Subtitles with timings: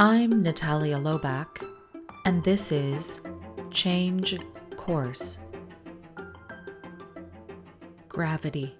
[0.00, 1.60] I'm Natalia Lobach,
[2.24, 3.20] and this is
[3.72, 4.38] Change
[4.76, 5.38] Course.
[8.08, 8.76] Gravity.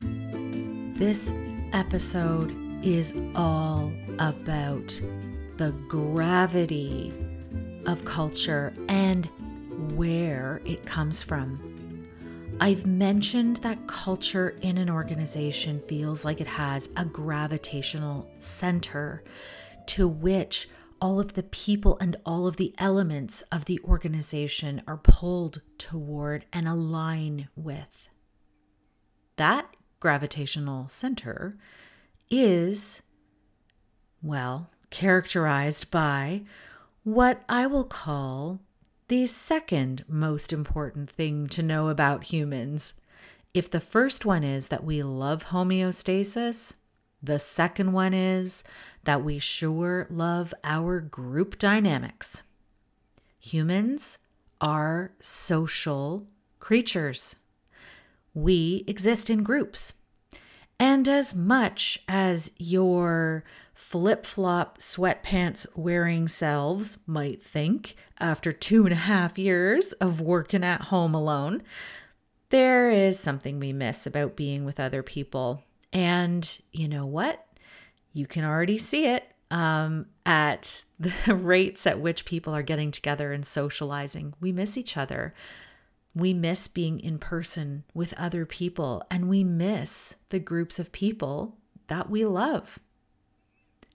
[0.00, 1.32] This
[1.72, 5.00] episode is all about
[5.58, 7.12] the gravity
[7.86, 9.28] of culture and
[9.94, 11.69] where it comes from.
[12.62, 19.24] I've mentioned that culture in an organization feels like it has a gravitational center
[19.86, 20.68] to which
[21.00, 26.44] all of the people and all of the elements of the organization are pulled toward
[26.52, 28.10] and align with.
[29.36, 31.56] That gravitational center
[32.28, 33.00] is,
[34.22, 36.42] well, characterized by
[37.04, 38.60] what I will call
[39.10, 42.94] the second most important thing to know about humans.
[43.52, 46.74] If the first one is that we love homeostasis,
[47.20, 48.62] the second one is
[49.02, 52.44] that we sure love our group dynamics.
[53.40, 54.18] Humans
[54.60, 56.28] are social
[56.60, 57.34] creatures.
[58.32, 59.94] We exist in groups.
[60.78, 63.42] And as much as your
[63.74, 70.64] flip flop sweatpants wearing selves might think after two and a half years of working
[70.64, 71.62] at home alone,
[72.50, 75.62] there is something we miss about being with other people.
[75.92, 77.46] And you know what?
[78.12, 83.32] You can already see it um, at the rates at which people are getting together
[83.32, 84.34] and socializing.
[84.40, 85.34] We miss each other.
[86.14, 91.56] We miss being in person with other people, and we miss the groups of people
[91.86, 92.80] that we love.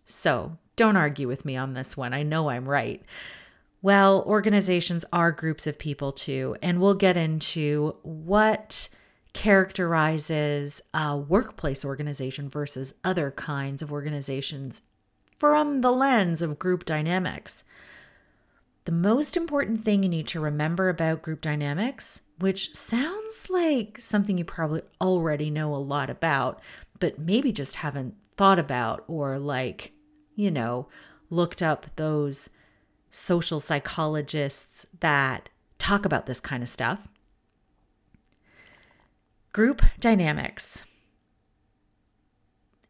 [0.06, 2.14] So don't argue with me on this one.
[2.14, 3.04] I know I'm right.
[3.86, 8.90] Well, organizations are groups of people too, and we'll get into what
[9.34, 14.82] characterizes a workplace organization versus other kinds of organizations
[15.38, 17.64] from the lens of group dynamics.
[18.86, 24.40] The most important thing you need to remember about group dynamics, which sounds like something
[24.40, 26.60] you probably already know a lot about,
[26.98, 29.92] but maybe just haven't thought about or like
[30.36, 30.88] you know,
[31.30, 32.50] looked up those
[33.16, 37.08] social psychologists that talk about this kind of stuff.
[39.54, 40.84] Group dynamics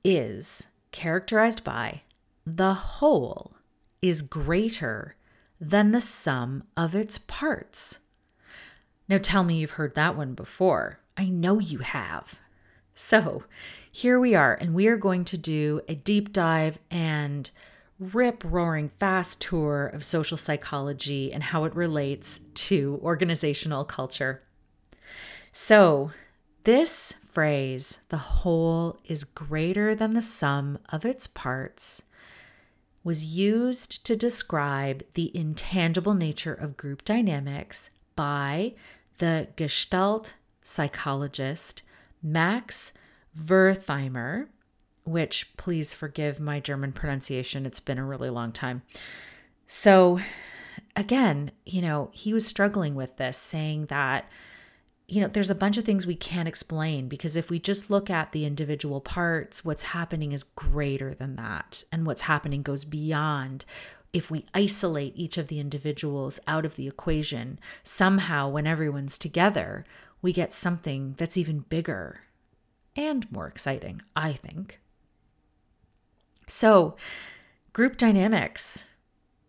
[0.04, 2.02] is characterized by
[2.44, 3.56] the whole
[4.02, 5.16] is greater
[5.62, 8.00] than the sum of its parts.
[9.08, 11.00] Now tell me you've heard that one before.
[11.16, 12.40] I know you have.
[12.96, 13.44] So,
[13.92, 17.52] here we are, and we are going to do a deep dive and
[18.00, 24.42] rip roaring fast tour of social psychology and how it relates to organizational culture.
[25.52, 26.12] So,
[26.66, 32.04] this phrase, the whole is greater than the sum of its parts,
[33.04, 38.74] was used to describe the intangible nature of group dynamics by
[39.20, 41.84] the Gestalt psychologist
[42.24, 42.92] Max
[43.38, 44.48] Wertheimer,
[45.06, 48.82] which please forgive my German pronunciation, it's been a really long time.
[49.68, 50.20] So,
[50.96, 54.30] again, you know, he was struggling with this, saying that,
[55.08, 58.10] you know, there's a bunch of things we can't explain because if we just look
[58.10, 61.84] at the individual parts, what's happening is greater than that.
[61.92, 63.66] And what's happening goes beyond.
[64.12, 69.86] If we isolate each of the individuals out of the equation, somehow when everyone's together,
[70.22, 72.22] we get something that's even bigger
[72.96, 74.80] and more exciting, I think.
[76.48, 76.96] So,
[77.74, 78.86] group dynamics.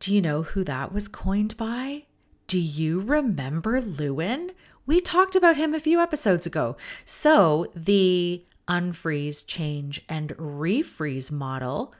[0.00, 2.04] Do you know who that was coined by?
[2.46, 4.52] Do you remember Lewin?
[4.86, 6.76] We talked about him a few episodes ago.
[7.04, 11.94] So, the unfreeze, change, and refreeze model.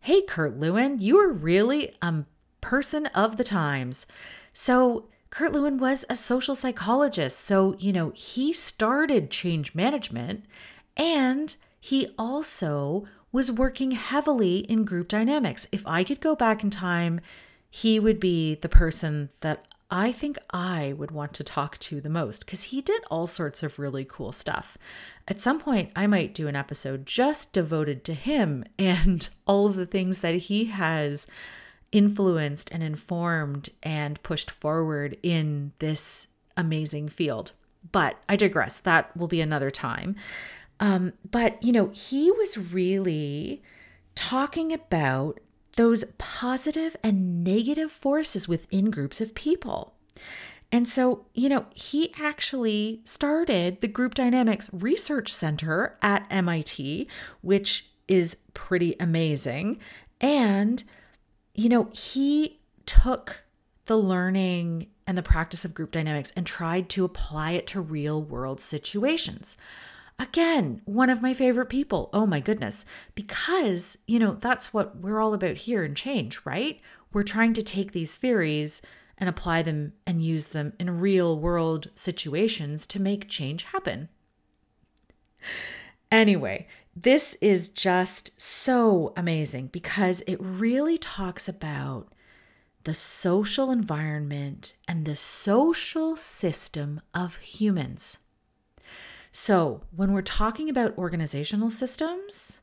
[0.00, 2.24] Hey, Kurt Lewin, you are really a
[2.60, 4.06] person of the times.
[4.52, 7.40] So, Kurt Lewin was a social psychologist.
[7.40, 10.44] So, you know, he started change management
[10.96, 13.06] and he also
[13.36, 15.66] was working heavily in group dynamics.
[15.70, 17.20] If I could go back in time,
[17.68, 22.08] he would be the person that I think I would want to talk to the
[22.08, 24.78] most because he did all sorts of really cool stuff.
[25.28, 29.76] At some point, I might do an episode just devoted to him and all of
[29.76, 31.26] the things that he has
[31.92, 37.52] influenced and informed and pushed forward in this amazing field.
[37.92, 38.78] But I digress.
[38.78, 40.16] That will be another time.
[40.80, 43.62] Um, but, you know, he was really
[44.14, 45.40] talking about
[45.76, 49.94] those positive and negative forces within groups of people.
[50.72, 57.08] And so, you know, he actually started the Group Dynamics Research Center at MIT,
[57.40, 59.78] which is pretty amazing.
[60.20, 60.82] And,
[61.54, 63.44] you know, he took
[63.86, 68.20] the learning and the practice of group dynamics and tried to apply it to real
[68.20, 69.56] world situations.
[70.18, 72.08] Again, one of my favorite people.
[72.12, 72.84] Oh my goodness.
[73.14, 76.80] Because, you know, that's what we're all about here in change, right?
[77.12, 78.80] We're trying to take these theories
[79.18, 84.08] and apply them and use them in real world situations to make change happen.
[86.10, 92.08] Anyway, this is just so amazing because it really talks about
[92.84, 98.18] the social environment and the social system of humans.
[99.38, 102.62] So, when we're talking about organizational systems,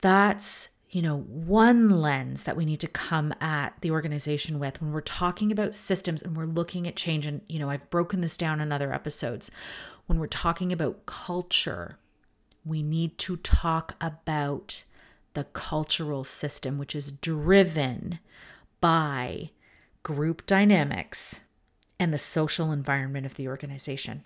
[0.00, 4.90] that's you know, one lens that we need to come at the organization with when
[4.90, 7.24] we're talking about systems and we're looking at change.
[7.24, 9.52] And, you know, I've broken this down in other episodes.
[10.06, 11.98] When we're talking about culture,
[12.64, 14.82] we need to talk about
[15.34, 18.18] the cultural system, which is driven
[18.80, 19.50] by
[20.02, 21.42] group dynamics
[22.00, 24.24] and the social environment of the organization.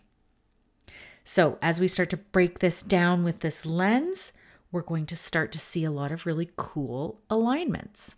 [1.24, 4.32] So, as we start to break this down with this lens,
[4.72, 8.16] we're going to start to see a lot of really cool alignments.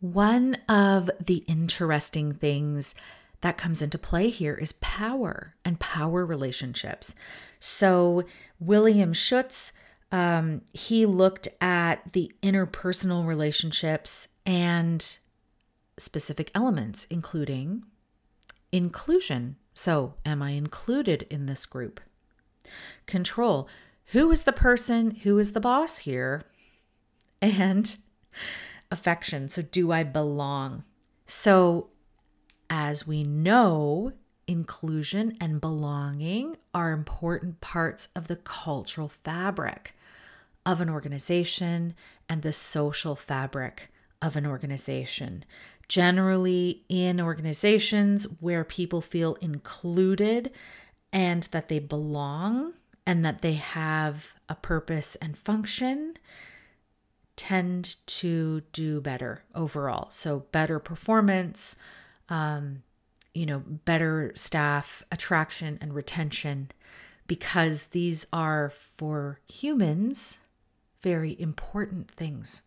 [0.00, 2.94] One of the interesting things
[3.40, 7.14] that comes into play here is power and power relationships.
[7.58, 8.24] So,
[8.60, 9.72] William Schutz,
[10.12, 15.18] um, he looked at the interpersonal relationships and
[15.98, 17.84] specific elements, including
[18.70, 22.00] inclusion so, am I included in this group?
[23.06, 23.68] Control.
[24.06, 25.12] Who is the person?
[25.22, 26.42] Who is the boss here?
[27.40, 27.96] And
[28.90, 29.48] affection.
[29.48, 30.84] So, do I belong?
[31.26, 31.88] So,
[32.68, 34.12] as we know,
[34.46, 39.94] inclusion and belonging are important parts of the cultural fabric
[40.66, 41.94] of an organization
[42.28, 43.90] and the social fabric
[44.20, 45.44] of an organization
[45.92, 50.50] generally in organizations where people feel included
[51.12, 52.72] and that they belong
[53.06, 56.14] and that they have a purpose and function
[57.36, 60.08] tend to do better overall.
[60.08, 61.76] So, better performance,
[62.30, 62.82] um,
[63.34, 66.70] you know, better staff attraction and retention,
[67.26, 70.38] because these are for humans
[71.02, 72.62] very important things.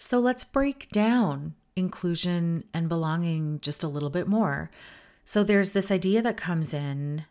[0.00, 4.70] So let's break down inclusion and belonging just a little bit more.
[5.24, 7.24] So there's this idea that comes in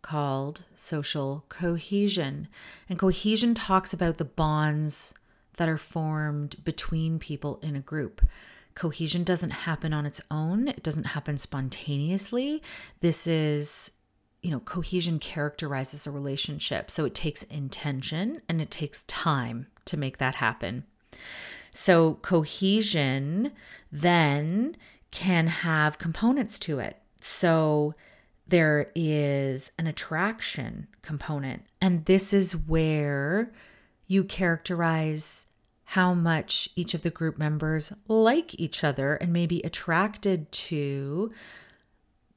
[0.00, 2.48] called social cohesion.
[2.88, 5.12] And cohesion talks about the bonds
[5.58, 8.22] that are formed between people in a group.
[8.74, 12.62] Cohesion doesn't happen on its own, it doesn't happen spontaneously.
[13.00, 13.90] This is,
[14.42, 16.90] you know, cohesion characterizes a relationship.
[16.90, 20.84] So it takes intention and it takes time to make that happen.
[21.74, 23.50] So cohesion
[23.90, 24.76] then
[25.10, 26.98] can have components to it.
[27.20, 27.94] So
[28.46, 31.64] there is an attraction component.
[31.80, 33.52] And this is where
[34.06, 35.46] you characterize
[35.88, 41.32] how much each of the group members like each other and may be attracted to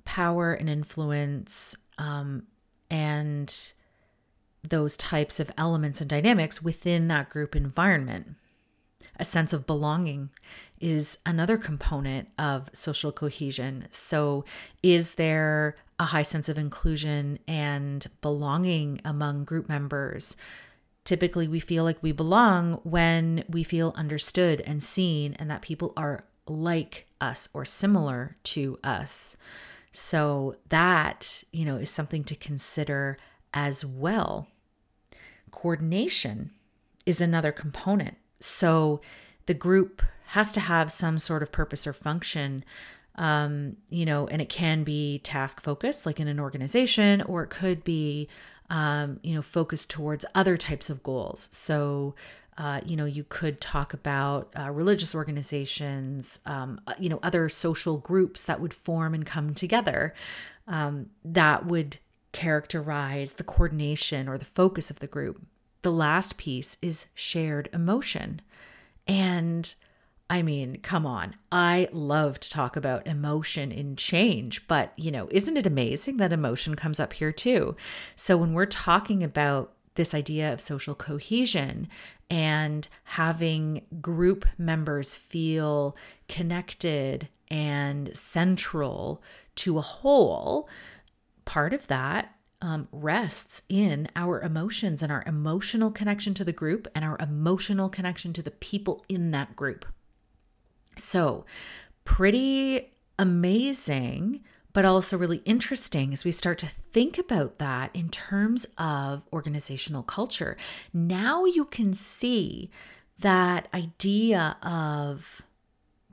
[0.03, 2.43] power and influence um,
[2.89, 3.73] and
[4.67, 8.35] those types of elements and dynamics within that group environment
[9.17, 10.29] a sense of belonging
[10.79, 13.87] is another component of social cohesion.
[13.91, 14.45] So,
[14.83, 20.37] is there a high sense of inclusion and belonging among group members?
[21.03, 25.93] Typically, we feel like we belong when we feel understood and seen, and that people
[25.97, 29.35] are like us or similar to us.
[29.91, 33.17] So, that, you know, is something to consider
[33.53, 34.47] as well.
[35.49, 36.51] Coordination
[37.07, 39.01] is another component so
[39.45, 42.63] the group has to have some sort of purpose or function.
[43.15, 47.49] Um, you know, and it can be task focused, like in an organization, or it
[47.49, 48.27] could be,
[48.69, 51.49] um, you know, focused towards other types of goals.
[51.51, 52.13] So,
[52.59, 57.49] uh, you know, you could talk about uh, religious organizations, um, uh, you know, other
[57.49, 60.13] social groups that would form and come together
[60.67, 61.97] um, that would
[62.31, 65.41] characterize the coordination or the focus of the group
[65.87, 68.41] the last piece is shared emotion.
[69.07, 69.73] And
[70.29, 71.35] I mean, come on.
[71.49, 76.33] I love to talk about emotion in change, but you know, isn't it amazing that
[76.33, 77.77] emotion comes up here too?
[78.17, 81.87] So when we're talking about this idea of social cohesion
[82.29, 85.95] and having group members feel
[86.27, 89.23] connected and central
[89.55, 90.67] to a whole,
[91.45, 96.87] part of that um, rests in our emotions and our emotional connection to the group
[96.95, 99.85] and our emotional connection to the people in that group.
[100.95, 101.45] So,
[102.03, 108.65] pretty amazing, but also really interesting as we start to think about that in terms
[108.77, 110.57] of organizational culture.
[110.93, 112.71] Now you can see
[113.19, 115.41] that idea of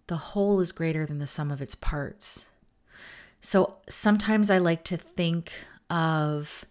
[0.06, 2.50] the whole is greater than the sum of its parts.
[3.40, 5.52] So sometimes I like to think
[5.94, 6.66] of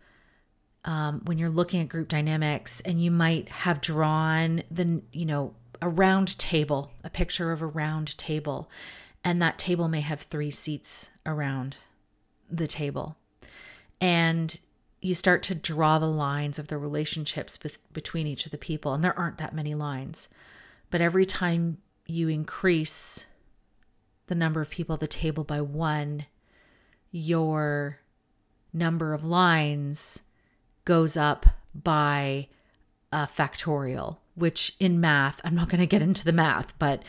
[0.83, 5.53] um, when you're looking at group dynamics and you might have drawn the, you know,
[5.81, 8.69] a round table, a picture of a round table,
[9.23, 11.77] and that table may have three seats around
[12.51, 13.15] the table.
[14.01, 14.59] And
[15.01, 18.93] you start to draw the lines of the relationships be- between each of the people,
[18.93, 20.27] and there aren't that many lines.
[20.91, 23.27] But every time you increase
[24.27, 26.25] the number of people at the table by one,
[27.11, 28.02] your
[28.73, 30.21] number of lines
[30.85, 32.47] goes up by
[33.11, 37.03] a factorial, which in math, I'm not going to get into the math, but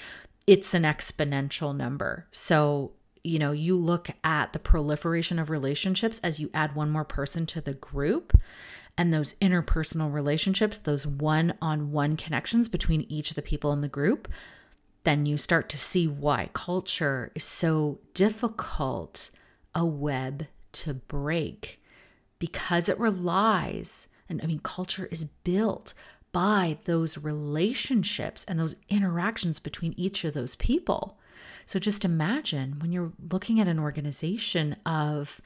[0.47, 2.27] it's an exponential number.
[2.31, 2.93] So,
[3.23, 7.47] you know, you look at the proliferation of relationships as you add one more person
[7.47, 8.39] to the group
[8.97, 13.81] and those interpersonal relationships, those one on one connections between each of the people in
[13.81, 14.29] the group,
[15.05, 19.31] then you start to see why culture is so difficult
[19.75, 21.83] a web to break
[22.39, 25.95] because it relies, and I mean, culture is built
[26.33, 31.19] by those relationships and those interactions between each of those people.
[31.65, 35.41] So just imagine when you're looking at an organization of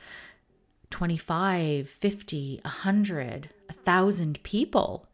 [0.90, 5.07] 25, 50, 100, 1,000 people.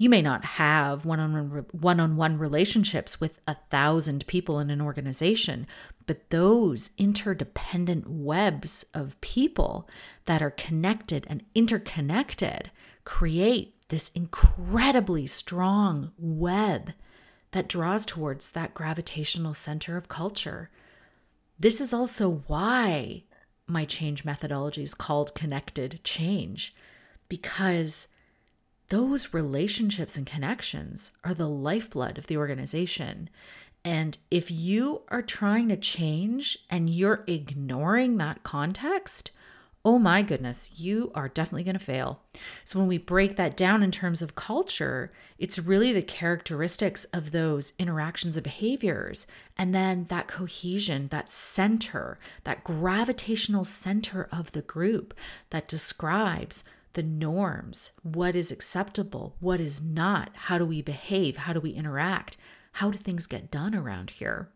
[0.00, 5.66] You may not have one-on-one relationships with a thousand people in an organization,
[6.06, 9.86] but those interdependent webs of people
[10.24, 12.70] that are connected and interconnected
[13.04, 16.94] create this incredibly strong web
[17.50, 20.70] that draws towards that gravitational center of culture.
[21.58, 23.24] This is also why
[23.66, 26.74] my change methodology is called connected change,
[27.28, 28.06] because
[28.90, 33.30] those relationships and connections are the lifeblood of the organization.
[33.84, 39.30] And if you are trying to change and you're ignoring that context,
[39.84, 42.20] oh my goodness, you are definitely going to fail.
[42.64, 47.30] So, when we break that down in terms of culture, it's really the characteristics of
[47.30, 54.62] those interactions and behaviors, and then that cohesion, that center, that gravitational center of the
[54.62, 55.14] group
[55.48, 61.52] that describes the norms what is acceptable, what is not, how do we behave, how
[61.52, 62.36] do we interact,
[62.72, 64.48] how do things get done around here.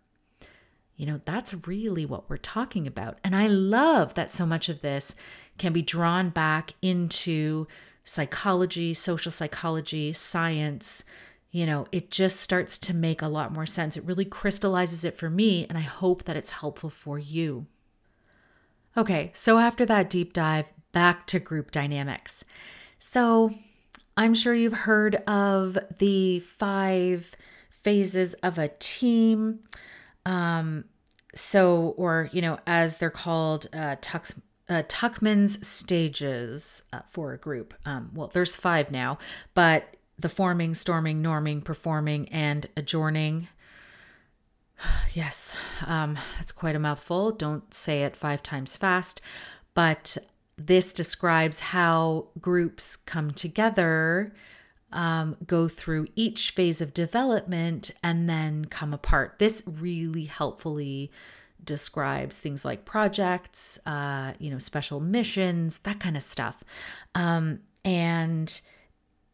[0.96, 3.18] You know, that's really what we're talking about.
[3.24, 5.14] And I love that so much of this
[5.58, 7.66] can be drawn back into
[8.04, 11.02] psychology, social psychology, science.
[11.50, 13.96] You know, it just starts to make a lot more sense.
[13.96, 17.66] It really crystallizes it for me, and I hope that it's helpful for you.
[18.96, 22.44] Okay, so after that deep dive, back to group dynamics.
[22.98, 23.50] So,
[24.16, 27.34] I'm sure you've heard of the five
[27.68, 29.60] phases of a team.
[30.24, 30.84] Um,
[31.34, 33.96] so, or, you know, as they're called, uh,
[34.68, 37.74] uh, Tuckman's stages uh, for a group.
[37.84, 39.18] Um, well, there's five now,
[39.52, 43.48] but the forming, storming, norming, performing, and adjourning.
[45.12, 47.32] yes, um, that's quite a mouthful.
[47.32, 49.20] Don't say it five times fast,
[49.74, 50.16] but
[50.56, 54.32] this describes how groups come together
[54.94, 59.38] um, go through each phase of development and then come apart.
[59.38, 61.10] This really helpfully
[61.62, 66.62] describes things like projects, uh, you know, special missions, that kind of stuff.
[67.14, 68.60] Um, and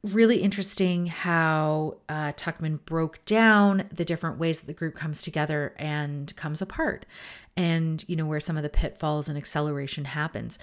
[0.02, 5.74] really interesting how uh, Tuckman broke down the different ways that the group comes together
[5.76, 7.04] and comes apart,
[7.56, 10.58] and you know where some of the pitfalls and acceleration happens.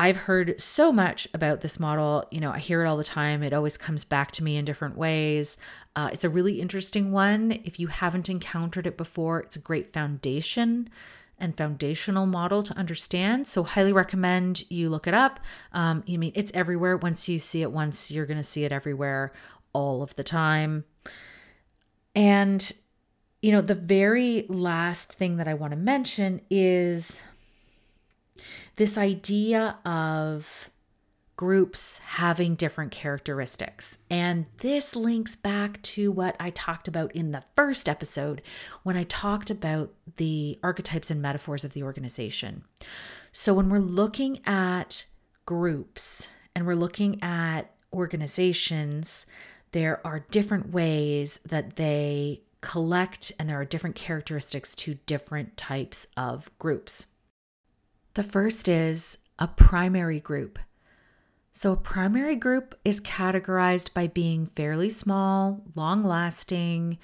[0.00, 2.24] I've heard so much about this model.
[2.30, 3.42] You know, I hear it all the time.
[3.42, 5.58] It always comes back to me in different ways.
[5.94, 7.60] Uh, it's a really interesting one.
[7.64, 10.88] If you haven't encountered it before, it's a great foundation
[11.38, 13.46] and foundational model to understand.
[13.46, 15.38] So, highly recommend you look it up.
[15.70, 16.96] Um, you mean it's everywhere.
[16.96, 19.34] Once you see it once, you're going to see it everywhere
[19.74, 20.84] all of the time.
[22.14, 22.72] And,
[23.42, 27.22] you know, the very last thing that I want to mention is
[28.80, 30.70] this idea of
[31.36, 33.98] groups having different characteristics.
[34.08, 38.40] And this links back to what I talked about in the first episode
[38.82, 42.64] when I talked about the archetypes and metaphors of the organization.
[43.32, 45.04] So when we're looking at
[45.44, 49.26] groups and we're looking at organizations,
[49.72, 56.06] there are different ways that they collect, and there are different characteristics to different types
[56.16, 57.08] of groups.
[58.14, 60.58] The first is a primary group.
[61.52, 66.98] So, a primary group is categorized by being fairly small, long lasting.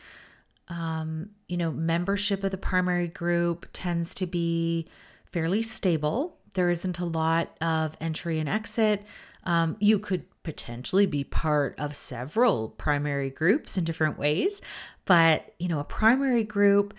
[0.68, 4.86] Um, you know, membership of the primary group tends to be
[5.30, 6.38] fairly stable.
[6.54, 9.04] There isn't a lot of entry and exit.
[9.44, 14.60] Um, you could potentially be part of several primary groups in different ways,
[15.04, 16.94] but you know, a primary group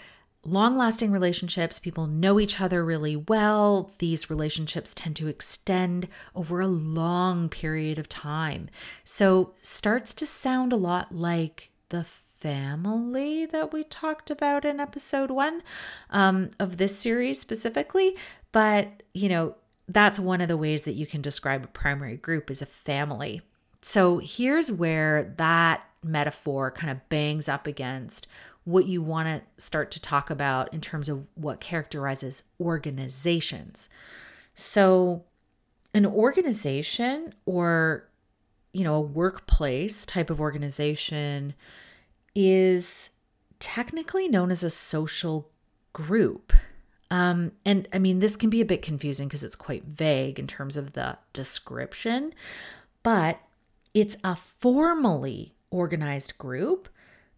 [0.48, 3.92] long lasting relationships, people know each other really well.
[4.00, 8.70] These relationships tend to extend over a long period of time.
[9.04, 15.32] So, starts to sound a lot like the family that we talked about in episode
[15.32, 15.64] one
[16.10, 18.16] um, of this series specifically.
[18.52, 19.56] But, you know,
[19.90, 23.42] that's one of the ways that you can describe a primary group as a family.
[23.82, 28.28] So, here's where that metaphor kind of bangs up against
[28.64, 33.88] what you want to start to talk about in terms of what characterizes organizations.
[34.56, 35.24] So,
[35.94, 38.08] an organization or
[38.78, 41.56] you know, a workplace type of organization
[42.36, 43.10] is
[43.60, 45.50] technically known as a social
[45.94, 46.54] group.
[47.10, 50.46] Um, and I mean, this can be a bit confusing because it's quite vague in
[50.46, 52.34] terms of the description,
[53.02, 53.40] but
[53.96, 56.90] it's a formally organized group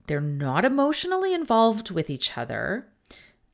[0.09, 2.87] they're not emotionally involved with each other.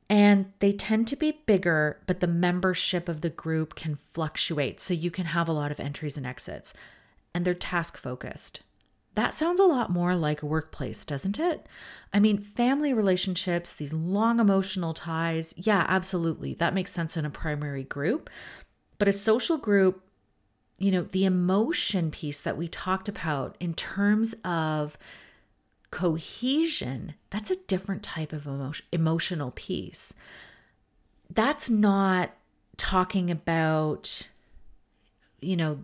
[0.08, 4.80] And they tend to be bigger, but the membership of the group can fluctuate.
[4.80, 6.72] So you can have a lot of entries and exits.
[7.34, 8.62] And they're task focused.
[9.16, 11.66] That sounds a lot more like a workplace, doesn't it?
[12.14, 16.54] I mean, family relationships, these long emotional ties, yeah, absolutely.
[16.54, 18.30] That makes sense in a primary group.
[18.96, 20.05] But a social group,
[20.78, 24.98] you know, the emotion piece that we talked about in terms of
[25.90, 30.12] cohesion, that's a different type of emotion, emotional piece.
[31.32, 32.32] That's not
[32.76, 34.28] talking about,
[35.40, 35.78] you know,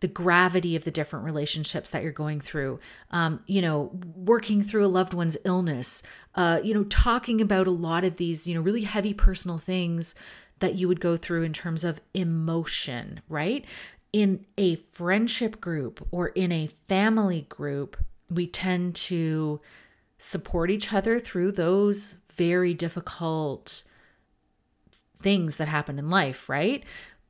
[0.00, 2.78] the gravity of the different relationships that you're going through,
[3.10, 6.02] um, you know, working through a loved one's illness,
[6.34, 10.14] uh, you know, talking about a lot of these, you know, really heavy personal things
[10.60, 13.64] that you would go through in terms of emotion, right?
[14.12, 17.96] In a friendship group or in a family group,
[18.30, 19.60] we tend to
[20.18, 23.82] support each other through those very difficult
[25.20, 26.84] things that happen in life, right?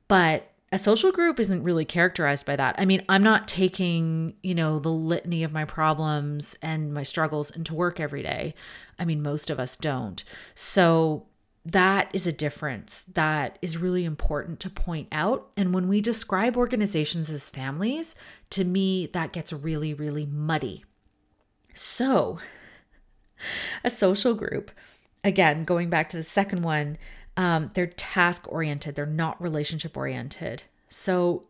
[0.08, 2.74] But a social group isn't really characterized by that.
[2.78, 7.50] I mean, I'm not taking, you know, the litany of my problems and my struggles
[7.50, 8.54] into work every day.
[8.98, 10.24] I mean, most of us don't.
[10.54, 11.26] So
[11.64, 15.50] that is a difference that is really important to point out.
[15.57, 18.14] And when we describe organizations as families,
[18.50, 20.85] to me, that gets really, really muddy.
[21.72, 22.38] So,
[23.83, 24.70] a social group,
[25.22, 26.98] again, going back to the second one,
[27.37, 30.64] um, they're task oriented, they're not relationship oriented.
[30.88, 31.44] So,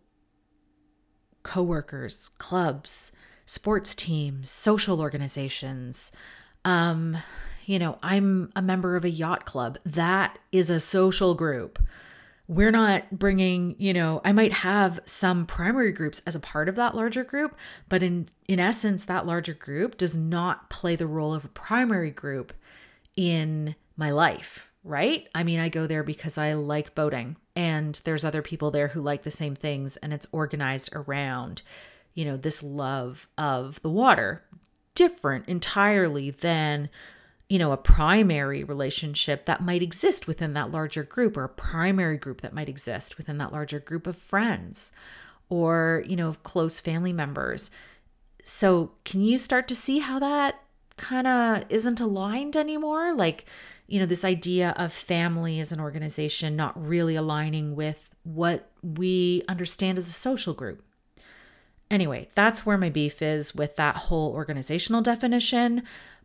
[1.42, 3.12] coworkers, clubs,
[3.46, 6.10] sports teams, social organizations,
[6.64, 7.18] um,
[7.66, 9.78] you know, I'm a member of a yacht club.
[9.84, 11.78] That is a social group.
[12.46, 16.74] We're not bringing, you know, I might have some primary groups as a part of
[16.74, 17.56] that larger group,
[17.88, 22.10] but in in essence that larger group does not play the role of a primary
[22.10, 22.52] group
[23.16, 25.26] in my life, right?
[25.34, 29.00] I mean, I go there because I like boating and there's other people there who
[29.00, 31.62] like the same things and it's organized around,
[32.12, 34.42] you know, this love of the water.
[34.94, 36.88] Different entirely than
[37.48, 42.16] you know, a primary relationship that might exist within that larger group or a primary
[42.16, 44.92] group that might exist within that larger group of friends
[45.48, 47.70] or, you know, close family members.
[48.44, 50.60] So, can you start to see how that
[50.96, 53.14] kind of isn't aligned anymore?
[53.14, 53.46] Like,
[53.86, 59.42] you know, this idea of family as an organization not really aligning with what we
[59.48, 60.82] understand as a social group.
[61.90, 65.82] Anyway, that's where my beef is with that whole organizational definition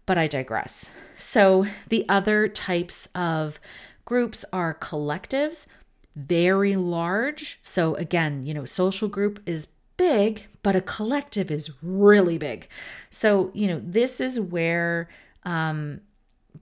[0.10, 0.92] but I digress.
[1.18, 3.60] So, the other types of
[4.06, 5.68] groups are collectives,
[6.16, 7.60] very large.
[7.62, 9.68] So, again, you know, social group is
[9.98, 12.68] big, but a collective is really big.
[13.12, 15.10] So, you know, this is where
[15.44, 16.02] um,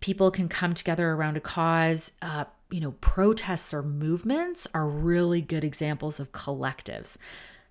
[0.02, 2.18] people can come together around a cause.
[2.22, 7.16] Uh, you know, protests or movements are really good examples of collectives.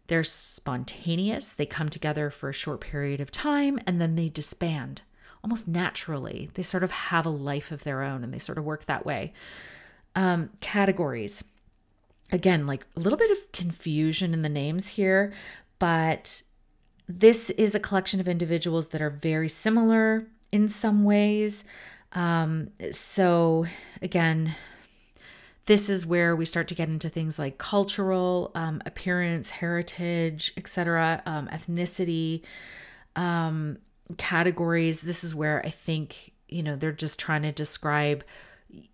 [0.07, 5.03] They're spontaneous, they come together for a short period of time and then they disband
[5.47, 6.51] almost naturally.
[6.55, 9.07] They sort of have a life of their own and they sort of work that
[9.07, 9.33] way.
[10.17, 11.45] Um, categories.
[12.33, 15.33] again, like a little bit of confusion in the names here,
[15.79, 16.43] but
[17.09, 21.63] this is a collection of individuals that are very similar in some ways.
[22.11, 23.67] Um, so,
[24.03, 24.57] again,
[25.67, 31.23] this is where we start to get into things like cultural um, appearance, heritage, etc.,
[31.25, 32.43] um, ethnicity
[33.15, 33.79] um,
[34.17, 35.03] categories.
[35.03, 38.25] This is where I think you know they're just trying to describe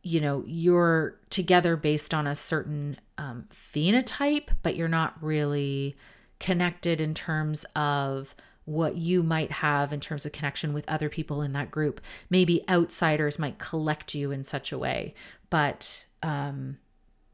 [0.03, 5.97] you know you're together based on a certain um, phenotype, but you're not really
[6.39, 11.43] connected in terms of what you might have in terms of connection with other people
[11.43, 12.01] in that group.
[12.31, 15.15] Maybe outsiders might collect you in such a way,
[15.51, 16.79] but um,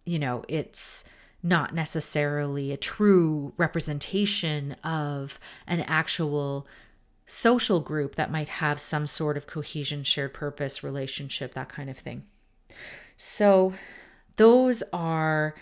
[0.05, 1.05] you know, it's
[1.43, 6.67] not necessarily a true representation of an actual
[7.29, 11.97] social group that might have some sort of cohesion, shared purpose, relationship, that kind of
[11.97, 12.25] thing.
[13.17, 13.75] So,
[14.37, 15.55] those are,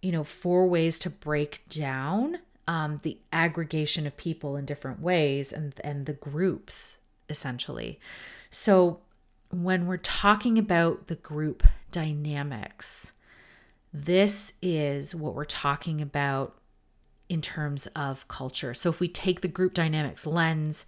[0.00, 5.52] you know, four ways to break down um, the aggregation of people in different ways
[5.52, 7.98] and and the groups essentially.
[8.50, 9.00] So,
[9.50, 13.12] when we're talking about the group dynamics,
[13.92, 16.59] this is what we're talking about
[17.30, 18.74] in terms of culture.
[18.74, 20.84] So, if we take the group dynamics lens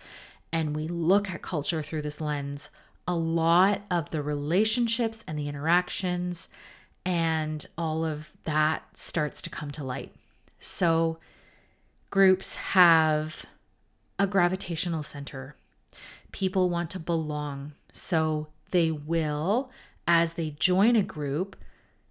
[0.52, 2.68] and we look at culture through this lens,
[3.06, 6.48] a lot of the relationships and the interactions
[7.06, 10.12] and all of that starts to come to light.
[10.58, 11.18] So,
[12.10, 13.46] groups have
[14.18, 15.54] a gravitational center.
[16.32, 17.72] People want to belong.
[17.92, 19.70] So, they will,
[20.08, 21.54] as they join a group,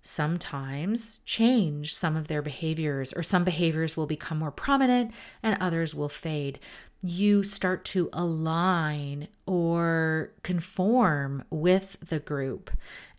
[0.02, 5.12] sometimes change some of their behaviors, or some behaviors will become more prominent
[5.44, 6.60] and others will fade.
[7.04, 12.72] You start to align or conform with the group.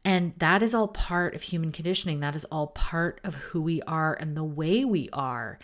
[0.05, 2.21] And that is all part of human conditioning.
[2.21, 5.59] That is all part of who we are and the way we are.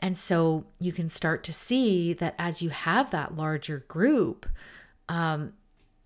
[0.00, 4.46] And so you can start to see that as you have that larger group,
[5.08, 5.52] um,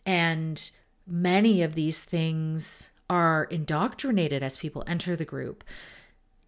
[0.05, 0.71] and
[1.07, 5.65] many of these things are indoctrinated as people enter the group,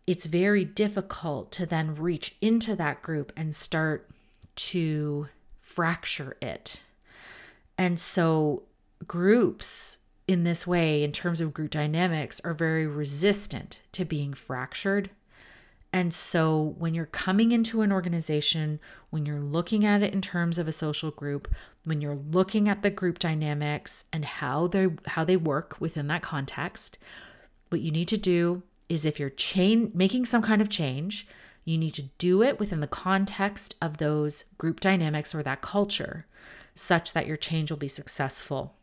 [0.06, 4.08] it's very difficult to then reach into that group and start
[4.56, 6.82] to fracture it.
[7.76, 8.64] And so,
[9.06, 15.10] groups in this way, in terms of group dynamics, are very resistant to being fractured
[15.92, 18.78] and so when you're coming into an organization,
[19.10, 21.48] when you're looking at it in terms of a social group,
[21.84, 26.22] when you're looking at the group dynamics and how they how they work within that
[26.22, 26.98] context,
[27.70, 31.26] what you need to do is if you're chain making some kind of change,
[31.64, 36.26] you need to do it within the context of those group dynamics or that culture
[36.74, 38.74] such that your change will be successful.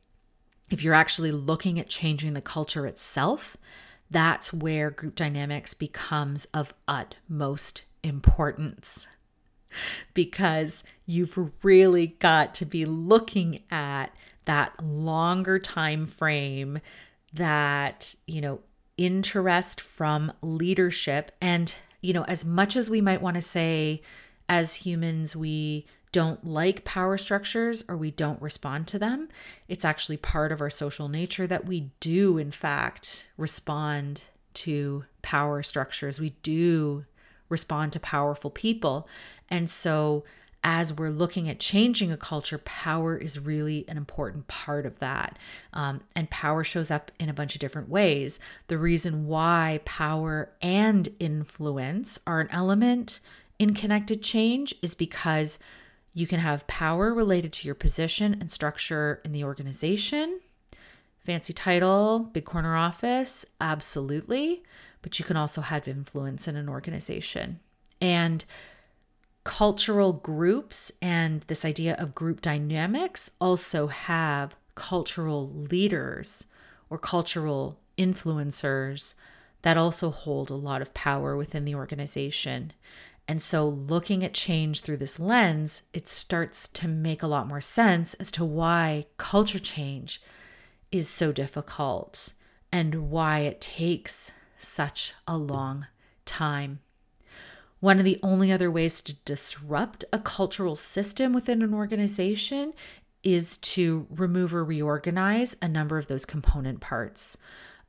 [0.69, 3.57] If you're actually looking at changing the culture itself,
[4.09, 9.07] that's where group dynamics becomes of utmost importance.
[10.13, 14.15] Because you've really got to be looking at
[14.45, 16.79] that longer time frame
[17.33, 18.61] that you know
[18.97, 21.31] interest from leadership.
[21.41, 24.01] And you know as much as we might want to say
[24.47, 25.85] as humans we
[26.15, 29.28] don't like power structures or we don't respond to them.
[29.67, 34.23] It's actually part of our social nature that we do, in fact, respond
[34.54, 36.17] to power structures.
[36.17, 37.04] We do
[37.49, 39.10] respond to powerful people.
[39.49, 40.23] And so,
[40.63, 45.38] as we're looking at changing a culture, power is really an important part of that.
[45.73, 48.39] Um, and power shows up in a bunch of different ways.
[48.67, 53.19] The reason why power and influence are an element
[53.60, 55.60] in connected change is because
[56.15, 60.39] you can have power related to your position and structure in the organization.
[61.19, 64.63] Fancy title, big corner office, absolutely.
[65.01, 67.60] But you can also have influence in an organization.
[67.99, 68.45] And
[69.43, 76.45] cultural groups and this idea of group dynamics also have cultural leaders
[76.89, 79.15] or cultural influencers
[79.63, 82.71] that also hold a lot of power within the organization.
[83.27, 87.61] And so, looking at change through this lens, it starts to make a lot more
[87.61, 90.21] sense as to why culture change
[90.91, 92.33] is so difficult
[92.71, 95.88] and why it takes such a long
[96.25, 96.79] time.
[97.79, 102.73] One of the only other ways to disrupt a cultural system within an organization
[103.23, 107.38] is to remove or reorganize a number of those component parts.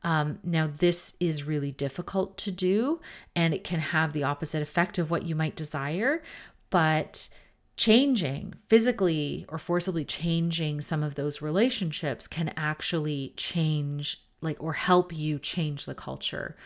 [0.07, 3.01] Um, now, this is really difficult to do,
[3.35, 6.23] and it can have the opposite effect of what you might desire.
[6.71, 7.29] But
[7.77, 15.13] changing physically or forcibly changing some of those relationships can actually change, like, or help
[15.13, 16.57] you change the culture.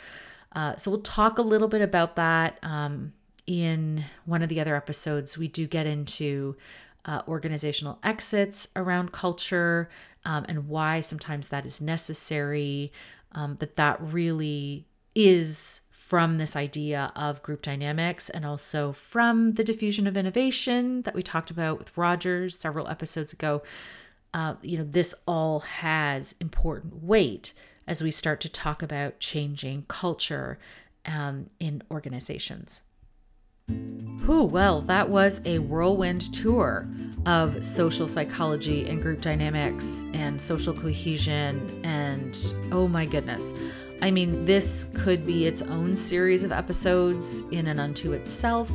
[0.54, 3.14] Uh, so we'll talk a little bit about that um,
[3.46, 5.38] in one of the other episodes.
[5.38, 6.56] We do get into
[7.06, 9.88] uh, organizational exits around culture
[10.26, 12.92] um, and why sometimes that is necessary,
[13.32, 19.62] um, but that really is from this idea of group dynamics and also from the
[19.62, 23.62] diffusion of innovation that we talked about with Rogers several episodes ago.
[24.34, 27.52] Uh, you know, this all has important weight
[27.86, 30.58] as we start to talk about changing culture
[31.06, 32.82] um, in organizations.
[34.26, 36.88] Whew, well, that was a whirlwind tour
[37.26, 41.80] of social psychology and group dynamics and social cohesion.
[41.84, 42.36] And
[42.72, 43.52] oh my goodness.
[44.02, 48.72] I mean, this could be its own series of episodes in and unto itself,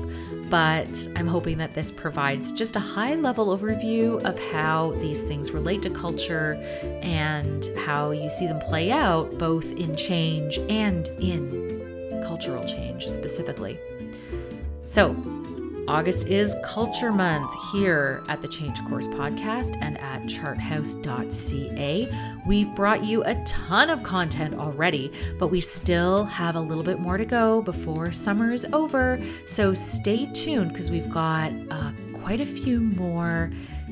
[0.51, 5.49] but I'm hoping that this provides just a high level overview of how these things
[5.49, 6.53] relate to culture
[7.01, 13.79] and how you see them play out both in change and in cultural change specifically.
[14.87, 15.15] So,
[15.87, 22.07] August is Culture Month here at the Change Course podcast and at charthouse.ca.
[22.47, 26.99] We've brought you a ton of content already, but we still have a little bit
[26.99, 29.19] more to go before summer is over.
[29.45, 33.51] So stay tuned because we've got uh, quite a few more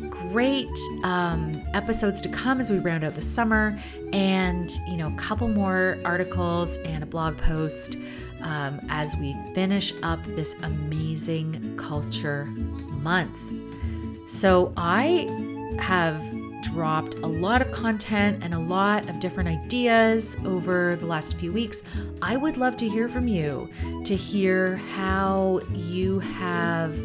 [0.10, 0.68] great
[1.04, 3.80] um, episodes to come as we round out the summer
[4.12, 7.96] and you know a couple more articles and a blog post
[8.44, 13.38] um, as we finish up this amazing culture month.
[14.28, 15.28] So, I
[15.80, 16.24] have
[16.64, 21.52] dropped a lot of content and a lot of different ideas over the last few
[21.52, 21.84] weeks.
[22.22, 23.70] I would love to hear from you
[24.06, 26.98] to hear how you have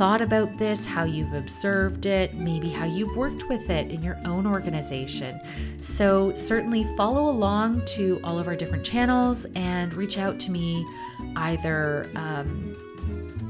[0.00, 4.16] thought about this, how you've observed it, maybe how you've worked with it in your
[4.24, 5.38] own organization.
[5.82, 10.86] So, certainly follow along to all of our different channels and reach out to me
[11.36, 12.74] either um,